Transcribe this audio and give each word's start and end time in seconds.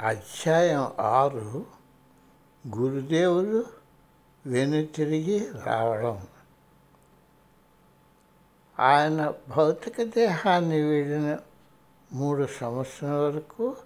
అధ్యాయం 0.00 0.92
ఆరు. 1.00 1.66
గురుదేవుడు 2.76 3.64
వెనుతిరిగి 4.46 5.52
రావడం. 5.66 6.26
ఆయన 8.80 9.34
భౌతిక 9.48 10.02
దేహాన్ని 10.02 10.80
వీడిన 10.80 11.38
మూడు 12.12 12.48
సంవత్సరాల 12.60 13.14
వరకు 13.14 13.76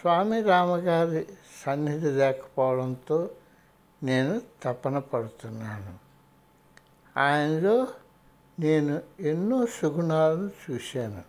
స్వామి 0.00 0.42
రామగారి 0.42 1.26
సన్నిధి 1.66 2.10
లేకపోవడంతో 2.10 3.30
నేను 4.02 4.42
తపన 4.62 4.98
పడుతున్నాను. 4.98 5.98
ఆయనలో 7.18 7.86
నేను 8.60 9.00
ఎన్నో 9.20 9.66
సుగుణాలను 9.66 10.50
చూశాను. 10.70 11.22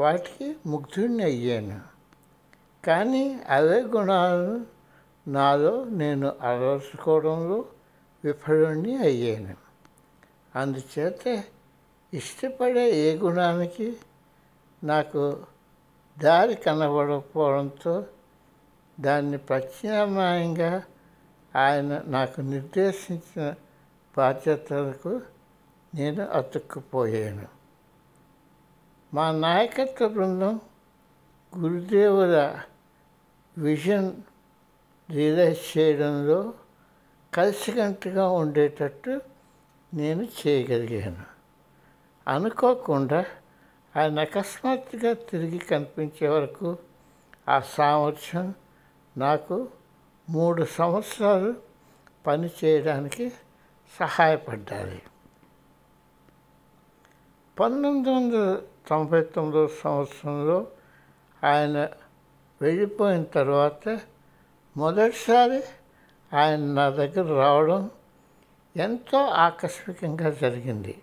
వాటికి 0.00 0.56
ముగ్ధుడిని 0.66 1.22
అయ్యాను. 1.22 1.97
కానీ 2.88 3.40
అవే 3.48 3.82
గుణాలను 3.82 4.66
నాలో 5.28 5.84
నేను 5.84 6.32
అలవర్చుకోవడంలో 6.40 7.64
విఫలుణ్ణి 8.24 8.96
అయ్యాను. 8.96 9.54
అందుచేత 10.54 11.44
ఇష్టపడే 12.14 12.90
ఏ 12.96 13.16
గుణానికి 13.16 13.96
నాకు 14.84 15.40
దారి 16.18 16.54
కనబడకపోవడంతో 16.54 18.04
దాన్ని 19.00 19.38
ప్రత్యామ్నాయంగా 19.38 20.82
ఆయన 21.56 22.02
నాకు 22.06 22.40
నిర్దేశించిన 22.40 23.54
బాధ్యతలకు 24.16 25.20
నేను 25.94 26.24
అతుక్కుపోయాను. 26.24 27.46
మా 29.14 29.30
నాయకత్వ 29.30 30.08
బృందం 30.08 30.60
గురుదేవుల 31.58 32.60
విజన్ 33.58 34.10
రియలైజ్ 35.10 35.78
చేయడంలో 35.78 36.54
కలిసికట్టుగా 37.34 38.28
ఉండేటట్టు 38.28 39.20
నేను 39.94 40.22
చేయగలిగాను. 40.22 41.24
అనుకోకుండా 42.28 43.26
ఆయన 43.96 44.20
అకస్మాత్తుగా 44.20 45.12
తిరిగి 45.12 45.58
కనిపించే 45.58 46.28
వరకు 46.28 46.78
ఆ 47.48 47.60
సామర్థ్యం 47.60 48.54
నాకు 49.16 49.68
మూడు 50.28 50.64
సంవత్సరాలు 50.64 51.54
పని 52.26 52.50
చేయడానికి 52.64 53.32
సహాయపడ్డాలి 54.00 55.02
పంతొమ్మిది 57.60 58.10
వందల 58.10 58.62
తొంభై 58.88 59.20
తొమ్మిదో 59.22 59.68
సంవత్సరంలో 59.68 60.66
ఆయన 61.44 61.88
వెళ్ళిపోయిన 62.62 63.22
తర్వాత 63.22 64.00
మొదటిసారి 64.76 65.62
ఆయన 66.36 66.60
నా 66.60 66.90
దగ్గర 66.90 67.34
రావడం 67.34 67.90
ఎంతో 68.76 69.18
ఆకస్మికంగా 69.18 70.30
జరిగింది. 70.30 71.02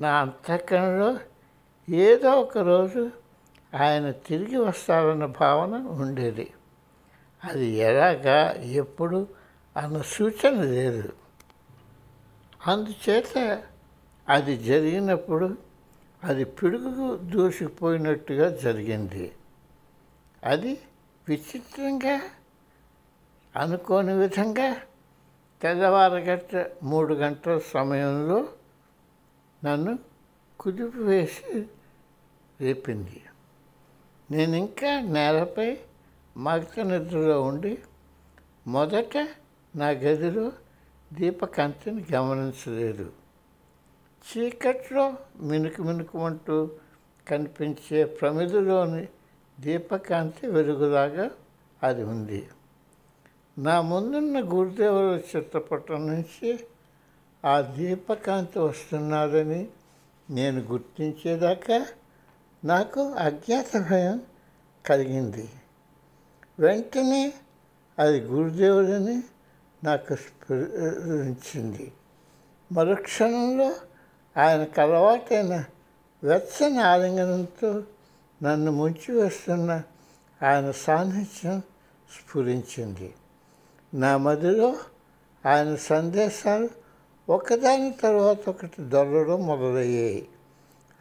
నా 0.00 0.20
అంతఃకరణలో 0.20 1.18
ఏదో 1.88 2.30
ఒక 2.30 2.58
రోజు 2.58 3.10
ఆయన 3.80 4.10
తిరిగి 4.10 4.56
వస్తారన్న 4.56 5.26
భావన 5.26 5.74
ఉండేది. 5.74 6.50
అది 7.44 7.66
ఎలాగా 7.66 8.52
ఎప్పుడు 8.52 9.26
అన్న 9.76 10.02
సూచన 10.02 10.62
లేదు. 10.62 11.12
అందుచేత 12.66 13.62
అది 14.28 14.56
జరిగినప్పుడు 14.56 15.56
అది 16.24 16.44
పిడుగు 16.44 17.16
దూసిపోయినట్టుగా 17.16 18.48
జరిగింది. 18.48 19.32
అది 20.44 20.78
విచిత్రంగా 21.28 22.20
అనుకోని 23.56 24.12
విధంగా 24.12 24.76
తెల్లవారగట్ట 25.62 26.70
మూడు 26.82 27.14
గంటల 27.14 27.58
సమయంలో 27.58 28.48
నన్ను 29.64 29.98
కుదిపి 30.60 30.98
వేసి 30.98 31.66
రేపింది 32.60 33.22
నేను 34.30 34.56
ఇంకా 34.56 35.00
నేలపై 35.00 35.78
మగత 36.36 36.80
నిద్రలో 36.80 37.42
ఉండి 37.42 37.78
మొదట 38.66 39.28
నా 39.76 39.88
గదిలో 39.88 40.52
దీపకాంతిని 41.12 42.06
గమనించలేదు. 42.12 43.12
చీకట్లో 44.24 45.14
మినుకు 45.40 45.82
మినుకుమంటూ 45.82 46.70
కనిపించే 47.28 48.04
ప్రమిదిలోని 48.04 49.08
దీపకాంతి 49.60 50.46
వెలుగులాగా 50.46 51.30
అది 51.82 52.02
ఉంది. 52.02 52.48
నా 53.58 53.80
ముందున్న 53.80 54.40
గురుదేవుల 54.40 55.20
చిత్రపటం 55.36 56.06
నుంచి 56.06 56.60
ఆ 57.44 57.60
దీపకాంతి 57.60 58.58
వస్తున్నారని 58.58 59.68
నేను 60.30 60.60
గుర్తించేదాకా 60.60 61.86
నాకు 62.64 63.00
అజ్ఞాత 63.00 63.90
భయం 63.90 64.22
కలిగింది. 64.86 65.48
వెంటనే 66.58 67.32
అది 67.98 68.20
గురుదేవుడని 68.20 69.22
నాకు 69.84 70.14
స్ఫురించింది. 70.14 71.92
మరుక్షణంలో 72.72 73.74
ఆయనకు 74.36 74.80
అలవాటైన 74.80 75.64
వెచ్చని 76.24 76.78
ఆలింగనంతో 76.78 77.82
నన్ను 78.42 78.72
ముంచి 78.72 79.14
వస్తున్న 79.14 79.82
ఆయన 80.42 80.70
సాన్నిధ్యం 80.70 81.62
స్ఫురించింది. 82.10 83.14
నా 83.94 84.16
మదిలో 84.16 84.76
ఆయన 85.46 85.74
సందేశాలు 85.74 86.68
ఒకదాని 87.28 87.92
తర్వాత 88.02 88.48
ఒకటి 88.48 88.72
దొరలడం 88.78 89.46
మొదలయ్యాయి. 89.46 90.28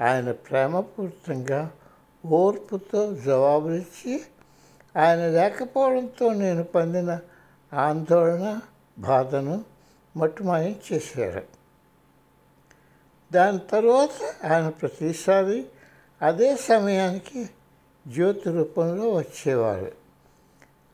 ఆయన 0.01 0.31
ప్రేమపూర్తంగా 0.31 1.71
ఓర్పుతో 2.25 3.13
జవాబులిచ్చి 3.13 4.21
ఆయన 4.97 5.27
లేకపోవడంతో 5.27 6.33
నేను 6.33 6.63
పొందిన 6.63 7.19
ఆందోళన 7.73 8.61
బాధను 8.99 9.63
మట్టుమాయం 10.17 10.75
చేశారు. 10.93 11.43
దాని 13.33 13.59
తర్వాత 13.59 14.45
ఆయన 14.45 14.69
ప్రతిసారి 14.69 15.65
అదే 16.21 16.55
సమయానికి 16.55 17.49
జ్యోతి 18.07 18.49
రూపంలో 18.49 19.09
వచ్చేవారు. 19.09 19.91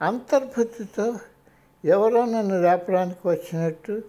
అంతర్భుతితో 0.02 1.18
ఎవరో 1.86 2.26
నన్ను 2.26 2.62
లేపడానికి 2.62 3.28
వచ్చినట్టు 3.28 4.02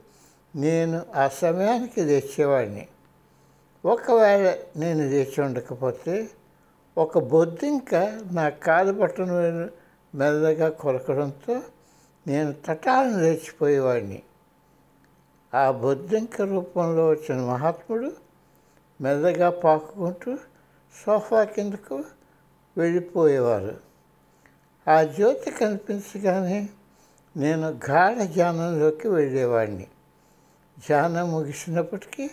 నేను 0.56 1.03
ఆ 1.14 1.28
సమయానికి 1.28 2.00
లేచేవాడిని. 2.00 2.88
ఒకవేళ 3.84 4.54
నేను 4.76 4.98
లేచి 4.98 5.42
ఉండకపోతే 5.42 6.28
ఒక 6.98 7.19
బొద్దింక 7.19 7.94
నా 8.32 8.48
కాలు 8.48 8.92
బట్టన 8.92 9.32
మెల్లగా 10.14 10.69
కొరకడంతో 10.69 11.62
నేను 12.26 12.54
తటాలను 12.66 13.20
లేచిపోయేవాడిని. 13.20 14.22
ఆ 15.54 15.70
బొద్దింక 15.70 16.42
రూపంలో 16.42 17.08
వచ్చిన 17.08 17.38
మహాత్ముడు 17.38 18.12
మెల్లగా 19.00 19.50
పాకుకుంటూ 19.50 20.38
సోఫా 20.94 21.44
కిందకు 21.44 22.05
వెళ్ళిపోయేవారు. 22.78 23.77
ఆ 24.91 25.03
జ్యోతి 25.03 25.50
కనిపించగానే 25.50 26.69
నేను 27.37 27.81
గాఢ 27.91 28.16
ధ్యానంలోకి 28.22 29.09
వెళ్ళేవాడిని. 29.09 29.87
ధ్యానం 30.78 31.33
ముగిసినప్పటికీ 31.33 32.31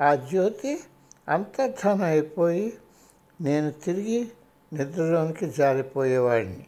ఆ 0.00 0.14
జ్యోతి 0.14 0.80
అంతర్ధానం 1.28 2.04
అయిపోయి 2.04 2.78
నేను 3.40 3.70
తిరిగి 3.70 4.28
నిద్రలోనికి 4.72 5.46
జారిపోయేవాడిని. 5.46 6.66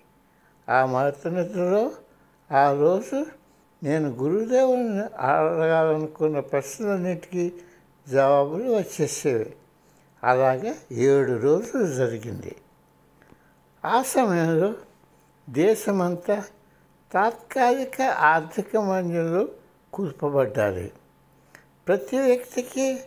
ఆ 0.69 0.87
మరత 0.87 1.26
నిద్రలో 1.26 1.93
ఆ 2.52 2.72
రోజు 2.72 3.26
నేను 3.82 4.08
గురుదేవుని 4.08 5.00
అడగాలనుకున్న 5.00 6.40
ప్రశ్నలన్నిటికీ 6.40 7.52
జవాబులు 8.08 8.70
వచ్చేసేవి. 8.70 9.55
అలాగే 10.26 10.76
ఏడు 10.93 11.32
రోజులు 11.38 11.87
జరిగింది. 11.87 12.56
ఆ 13.84 14.02
సమయంలో 14.02 14.75
దేశమంతా 15.50 16.44
తాత్కాలిక 17.12 18.02
ఆర్థిక 18.02 18.76
మంజంలో 18.76 19.49
కూల్పబడ్డారు. 19.93 20.90
ప్రతి 21.88 22.19
వ్యక్తికి 22.19 23.00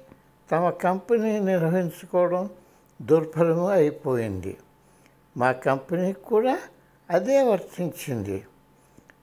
తమ 0.51 0.69
కంపెనీ 0.69 1.39
నిర్వహించుకోవడం 1.39 2.49
దుర్భరము 3.01 3.67
అయిపోయింది. 3.69 4.57
మా 5.37 5.51
కంపెనీకి 5.51 6.21
కూడా 6.21 6.59
అదే 7.09 7.41
వర్తించింది. 7.41 8.45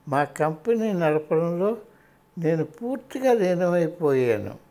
మా 0.07 0.23
కంపెనీ 0.23 0.93
నడపడంలో 0.93 1.77
నేను 2.37 2.65
పూర్తిగా 2.65 3.33
లీనమైపోయాను. 3.33 4.66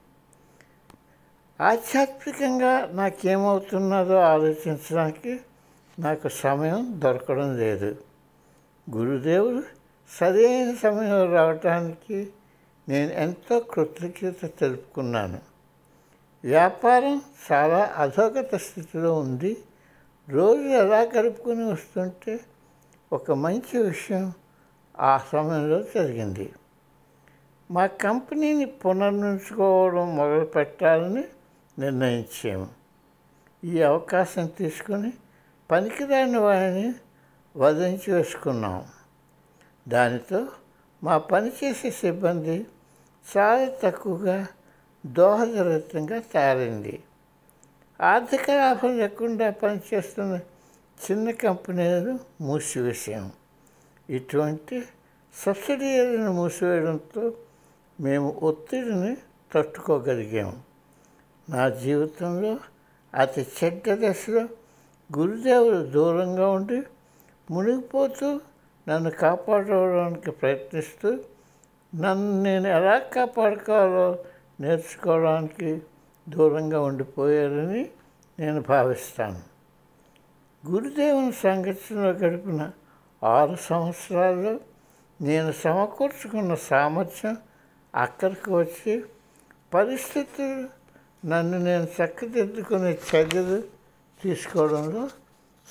ఆధ్యాత్మికంగా 1.61 2.91
నాకేమవుతున్నదో 2.93 4.17
ఆలోచించడానికి 4.17 5.41
నాకు 5.99 6.29
సమయం 6.29 7.01
దొరకడం 7.05 7.57
లేదు. 7.57 7.97
గురుదేవుడు 8.97 9.63
సరైన 10.21 10.75
సమయం 10.83 11.33
రావటానికి 11.33 12.29
నేను 12.89 13.13
ఎంతో 13.13 13.61
కృతజ్ఞత 13.61 14.47
తెలుపుకున్నాను. 14.47 15.39
వ్యాపారం 16.45 17.23
చాలా 17.53 17.95
అధోగత 17.97 18.57
స్థితిలో 18.57 19.15
ఉంది. 19.15 19.57
రోజు 20.29 20.61
ఎలా 20.61 21.01
గడుపుకుని 21.01 21.73
వస్తుంటే 21.73 22.41
ఒక 23.13 23.31
మంచి 23.33 23.83
విషయం 23.83 24.33
ఆ 24.99 25.21
సమయంలో 25.33 25.83
జరిగింది. 25.83 26.53
మా 27.71 27.87
కంపెనీని 27.87 28.65
పునర్నించుకోవడం 28.65 30.17
మొదలు 30.17 30.45
పెట్టాలని 30.45 31.25
నిర్ణయించాము 31.79 32.69
ఈ 33.65 33.83
అవకాశం 33.83 34.47
తీసుకుని 34.47 35.13
పనికిరాని 35.71 36.39
వారిని 36.39 36.95
వదిలించి 37.57 38.13
వేసుకున్నాం. 38.13 38.87
దానితో 39.89 40.49
మా 41.05 41.19
పనిచేసే 41.19 41.91
సిబ్బంది 41.91 42.67
చాలా 43.37 43.77
తక్కువగా 43.85 44.47
దోహదరహితంగా 45.07 46.19
తయారైంది. 46.35 47.03
ఆర్థిక 48.01 48.51
లాభం 48.51 48.99
లేకుండా 48.99 49.51
పనిచేస్తున్న 49.51 50.41
చిన్న 51.03 51.31
కంపెనీలను 51.31 52.21
మూసివేసాం 52.41 53.33
ఇటువంటి 54.11 54.83
సబ్సిడీలను 55.47 56.33
మూసివేయడంతో 56.33 57.35
మేము 58.01 58.41
ఒత్తిడిని 58.43 59.17
తట్టుకోగలిగాము 59.53 60.76
నా 61.49 61.69
జీవితంలో 61.69 62.59
అతి 63.15 63.47
చెడ్డ 63.65 63.83
దశలో 63.89 64.49
గురుదేవుడు 65.19 65.77
దూరంగా 65.77 66.49
ఉండి 66.49 66.83
మునిగిపోతూ 67.51 68.41
నన్ను 68.89 69.11
కాపాడడానికి 69.11 70.31
ప్రయత్నిస్తూ 70.31 71.19
నన్ను 71.95 72.43
నేను 72.43 72.69
ఎలా 72.69 72.99
కాపాడుకోవాలో 72.99 74.19
నేర్చుకోవడానికి 74.61 75.83
దూరంగా 76.29 76.81
ఉండిపోయారని 76.81 77.91
నేను 78.39 78.61
భావిస్తాను. 78.61 79.43
గురుదేవుని 80.71 81.33
సంఘటనలో 81.33 82.11
గడిపిన 82.11 82.71
ఆరు 83.25 83.57
సంవత్సరాల్లో 83.61 84.61
నేను 85.21 85.53
సమకూర్చుకున్న 85.53 86.55
సామర్థ్యం 86.55 87.37
అక్కడికి 87.95 88.51
వచ్చి 88.51 89.05
పరిస్థితులు 89.75 90.76
నన్ను 91.25 91.59
నేను 91.59 91.85
చక్కదిద్దుకునే 91.85 92.99
చర్యలు 93.17 93.63
తీసుకోవడంలో 94.23 95.09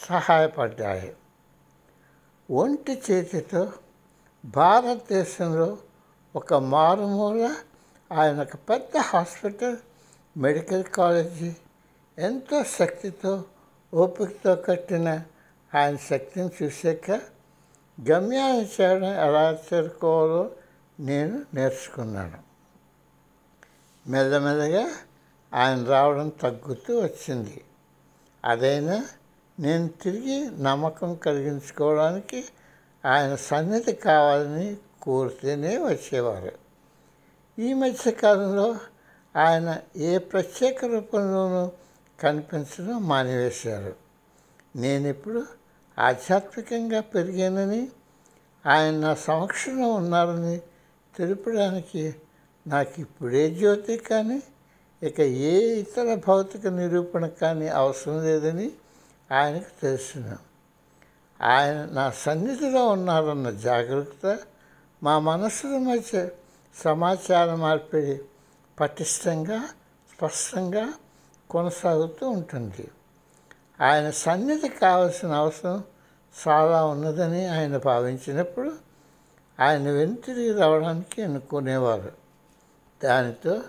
సహాయపడ్డాయి. 0.10 1.16
ఒంటి 2.52 3.02
చేతితో 3.12 3.74
భారతదేశంలో 4.46 5.78
ఒక 6.36 6.54
మారుమూల 6.54 7.56
ఆయన 8.12 8.42
ఒక 8.42 8.56
పెద్ద 8.56 8.98
హాస్పిటల్ 8.98 9.78
మెడికల్ 10.38 10.84
కాలేజీ 10.84 11.56
ఎంతో 12.18 12.64
శక్తితో 12.64 13.44
ఓపికతో 13.94 14.56
కట్టిన 14.56 15.24
ఆయన 15.76 15.96
శక్తిని 15.96 16.50
చూసాక 16.64 17.12
గమ్యాన్ని 18.12 18.70
చేయడం 18.82 19.06
ఎలా 19.06 19.58
చేరుకోవాలో 19.74 20.52
నేను 21.00 21.46
నేర్చుకున్నాను. 21.54 22.46
మెల్లమెల్లగా 24.10 24.88
ఆయన 25.56 25.84
రావడం 25.84 26.30
తగ్గుతూ 26.30 27.00
వచ్చింది. 27.00 27.64
అదైనా 28.46 29.06
నేను 29.60 29.88
తిరిగి 29.88 30.64
నమ్మకం 30.64 31.16
కలిగించుకోవడానికి 31.16 32.46
ఆయన 33.06 33.36
సన్నిధి 33.36 33.94
కావాలని 33.94 34.78
కోరితేనే 35.02 35.78
వచ్చేవారు. 35.78 36.52
ఈ 37.60 37.74
మధ్యకాలంలో 37.74 38.78
ఆయన 39.36 39.80
ఏ 39.96 40.18
ప్రత్యేక 40.18 40.86
రూపంలోనూ 40.86 41.72
కనిపించడం 42.20 43.08
మానివేశారు. 43.08 43.96
నేను 44.76 45.08
ఇప్పుడు 45.08 45.46
ఆధ్యాత్మికంగా 46.00 47.02
పెరిగానని 47.02 47.88
ఆయన 48.66 48.96
నా 48.96 49.16
సమక్షంలో 49.16 49.88
ఉన్నారని 49.88 50.62
తెలుపడానికి 51.18 52.16
నాకు 52.68 53.02
ఇప్పుడే 53.02 53.50
జ్యోతి 53.50 53.98
కానీ 53.98 54.42
ఇక 55.04 55.20
ఏ 55.22 55.60
ఇతర 55.60 56.20
భౌతిక 56.28 56.68
నిరూపణ 56.68 57.28
కానీ 57.28 57.68
అవసరం 57.68 58.26
లేదని 58.26 58.72
ఆయనకు 59.32 59.82
తెలుసును 59.82 60.38
ఆయన 61.42 61.86
నా 61.86 62.12
సన్నిధిలో 62.12 62.88
ఉన్నారన్న 62.88 63.50
జాగ్రత్త 63.50 64.40
మా 65.04 65.20
మనసుల 65.20 65.70
మధ్య 65.70 66.30
సమాచార 66.86 67.56
మార్పిడి 67.56 68.20
పటిష్టంగా 68.80 69.60
స్పష్టంగా 70.16 70.94
కొనసాగుతూ 71.50 72.30
ఉంటుంది. 72.30 72.88
ఆయన 73.82 74.10
సన్నిధి 74.10 74.70
కావాల్సిన 74.70 75.32
అవసరం 75.32 75.84
చాలా 76.48 76.86
ఉన్నదని 76.86 77.48
ఆయన 77.48 77.78
భావించినప్పుడు 77.78 78.72
ఆయన 79.60 79.92
వెనుతిరిగి 79.92 80.54
రావడానికి 80.54 81.22
ఎన్నుకునేవారు. 81.22 82.12
దానితో 83.04 83.62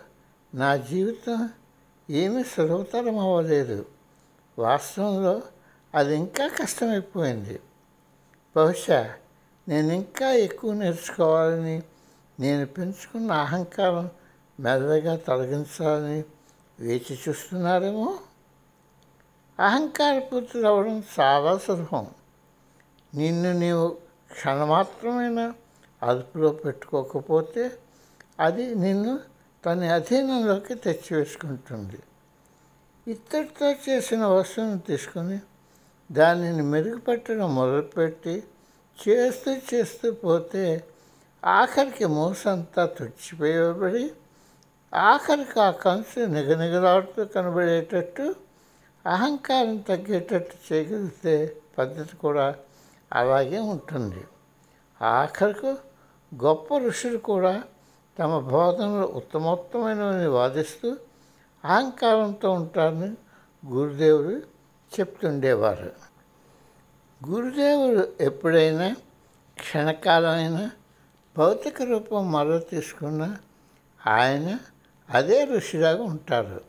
నా 0.56 0.76
జీవితం 0.76 1.50
ఏమీ 2.10 2.44
సులభతరం 2.44 3.18
అవ్వలేదు. 3.18 3.86
వాస్తవంలో 4.58 5.42
అది 5.94 6.16
ఇంకా 6.16 6.48
కష్టమైపోయింది. 6.48 7.60
బహుశా 8.56 9.14
నేను 9.68 9.92
ఇంకా 9.92 10.32
ఎక్కువ 10.32 10.72
నేర్చుకోవాలని 10.72 11.82
నేను 12.40 12.66
పెంచుకున్న 12.66 13.32
అహంకారం 13.32 14.10
మెల్లగా 14.60 15.16
తొలగించాలని 15.16 16.24
వేచి 16.80 17.18
చూస్తున్నారేమో? 17.28 18.18
అహంకార 19.60 20.18
పూర్తి 20.18 20.66
అవ్వడం 20.66 21.02
చాలా 21.20 21.58
సులభం. 21.58 22.06
నిన్ను 23.14 23.52
నీవు 23.52 23.96
క్షణమాత్రమైన 24.32 25.52
అదుపులో 26.02 26.48
పెట్టుకోకపోతే 26.48 27.72
అది 28.40 28.74
నిన్ను 28.74 29.35
తన 29.66 29.84
అధీనంలోకి 29.84 30.74
తెచ్చివేసుకుంటుంది. 30.74 31.98
ఇత్తడితో 33.06 33.72
చేసిన 33.72 34.26
వస్తువును 34.26 34.78
తీసుకొని 34.78 35.38
దానిని 36.12 36.62
మెరుగుపెట్టడం 36.62 37.54
మొదలుపెట్టి 37.54 38.44
చేస్తూ 38.98 39.56
చేస్తూ 39.74 40.12
పోతే 40.12 40.84
ఆఖరికి 41.44 42.06
మూసంతా 42.06 42.86
తుడిచిపోయబడి 42.86 44.10
ఆఖరికి 44.94 45.60
ఆ 45.60 45.70
కంచు 45.70 46.26
నిగనిగలాడుతూ 46.26 47.24
కనబడేటట్టు 47.24 48.34
అహంకారం 49.06 49.76
తగ్గేటట్టు 49.76 50.72
చేయగలిగితే 50.72 51.56
పద్ధతి 51.78 52.16
కూడా 52.16 52.54
అలాగే 53.12 53.58
ఉంటుంది. 53.58 54.24
ఆఖరకు 55.02 55.76
గొప్ప 56.34 56.78
ఋషులు 56.78 57.18
కూడా 57.18 57.62
తమ 58.18 58.38
బోధనలు 58.38 59.06
ఉత్తమోత్తమైనవని 59.06 60.26
వాదిస్తూ 60.26 60.96
అహంకారంతో 61.64 62.50
ఉంటారని 62.50 63.14
గురుదేవుడు 63.66 64.42
చెప్తుండేవారు. 64.98 65.92
గురుదేవుడు 67.28 68.12
ఎప్పుడైనా 68.20 68.96
క్షణకాలమైనా 69.58 70.70
భౌతిక 71.38 71.82
రూపం 71.82 72.32
మరో 72.32 72.58
తీసుకున్న 72.58 73.36
ఆయన 74.06 74.58
అదే 75.10 75.44
ఋషిలాగా 75.44 76.02
ఉంటారు. 76.02 76.60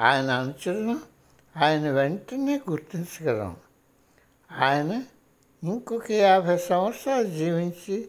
ఆయన 0.00 0.30
అనుచరులను 0.30 1.00
ఆయన 1.56 1.90
వెంటనే 1.90 2.60
గుర్తించగలం 2.70 3.56
ఆయన 4.52 5.02
ఇంకొక 5.64 6.12
యాభై 6.12 6.58
సంవత్సరాలు 6.58 7.24
జీవించి 7.24 8.08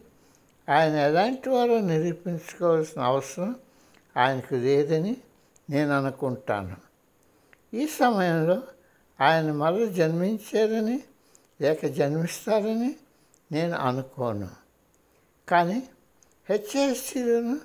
ఆయన 0.68 0.94
ఎలాంటి 0.94 1.48
వారో 1.48 1.80
నిరూపించుకోవాల్సిన 1.80 3.02
అవసరం 3.02 3.56
ఆయనకు 4.16 4.54
లేదని 4.54 5.16
నేను 5.70 5.90
అనుకుంటాను. 5.90 6.76
ఈ 7.74 7.86
సమయంలో 7.86 8.62
ఆయన 9.20 9.52
మరల 9.52 9.84
జన్మించారని 9.84 11.02
లేక 11.60 11.86
జన్మిస్తారని 11.86 12.96
నేను 13.52 13.76
అనుకోను. 13.76 14.48
కానీ 15.48 15.88
హెచ్ఎస్సిలోను 16.50 17.60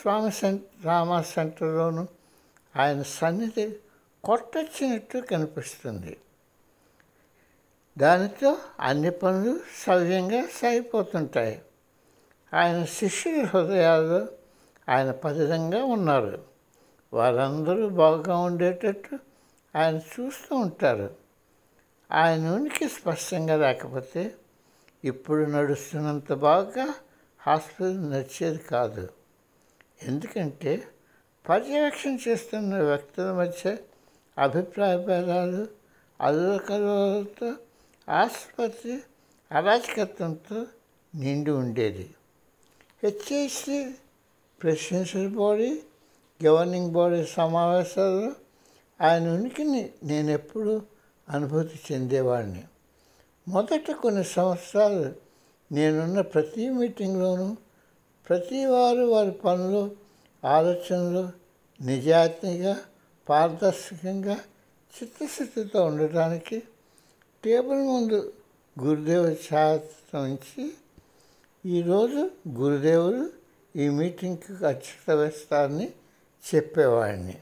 స్వామి 0.00 0.32
సెంట్ 0.32 0.64
రామా 0.84 1.22
సెంటర్లోను 1.22 2.08
ఆయన 2.76 3.02
సన్నిధి 3.02 3.76
కొట్టొచ్చినట్టు 4.24 5.18
కనిపిస్తుంది. 5.18 6.16
దానితో 7.98 8.58
అన్ని 8.80 9.10
పనులు 9.10 9.60
సవ్యంగా 9.86 10.42
సాగిపోతుంటాయి. 10.46 11.62
ఆయన 12.54 12.84
శిష్యుల 12.84 13.44
హృదయాలు 13.44 14.28
ఆయన 14.88 15.10
పదిలంగా 15.10 15.84
ఉన్నారు. 15.84 16.42
వారందరూ 17.12 17.88
బాగా 17.88 18.38
ఉండేటట్టు 18.38 19.18
ఆయన 19.76 19.96
చూస్తూ 19.96 20.56
ఉంటారు. 20.56 21.14
ఆయన 22.12 22.48
ఉనికి 22.48 22.88
స్పష్టంగా 22.88 23.56
లేకపోతే 23.56 24.34
ఇప్పుడు 25.04 25.44
నడుస్తున్నంత 25.44 26.32
బాగా 26.32 26.94
హాస్పిటల్ 27.38 28.10
నడిచేది 28.10 28.58
కాదు. 28.58 29.08
ఎందుకంటే 30.02 30.88
పర్యవేక్షణ 31.48 32.16
చేస్తున్న 32.28 32.82
వ్యక్తుల 32.82 33.32
మధ్య 33.32 33.76
అభిప్రాయ 34.38 34.96
భేదాలు 34.96 35.66
అల్లకలతో 36.20 37.54
ఆసుపత్రి 38.08 39.02
అరాచకత్వంతో 39.52 40.66
నిండి 41.14 41.50
ఉండేది. 41.50 42.14
HIC 43.02 43.78
presidential 44.60 45.30
body 45.34 45.70
governing 46.40 46.90
body 46.90 47.20
సమావేశాల్లో 47.26 48.30
ఆయన 49.00 49.28
ఉనికిని 49.28 49.82
నేను 50.02 50.30
ఎప్పుడూ 50.30 50.74
అనుభూతి 51.28 51.76
చెందేవాడిని 51.86 52.64
మొదట 53.46 53.90
కొన్ని 53.92 54.24
సంవత్సరాలు 54.24 55.04
నేనున్న 55.70 56.20
ప్రతి 56.20 56.64
మీటింగ్లోనూ 56.70 57.48
ప్రతి 58.26 58.64
వారు 58.64 59.04
వారి 59.04 59.30
పనులు 59.44 59.82
ఆలోచనలు 60.42 61.24
నిజాయితీగా 61.80 62.74
పారదర్శకంగా 63.26 64.36
చిత్తశుద్ధితో 64.92 65.84
ఉండటానికి 65.84 66.58
టేబుల్ 67.44 67.82
ముందు 67.86 68.18
గురుదేవ 68.76 69.24
ఛాయత్వం 69.46 70.22
ఉంచి 70.24 70.64
ఈరోజు 71.66 72.30
గురుదేవులు 72.48 73.30
ఈ 73.76 73.88
మీటింగ్కి 73.88 74.66
అక్షత 74.66 75.10
వేస్తారని 75.10 75.88
చెప్పేవాడిని. 76.54 77.36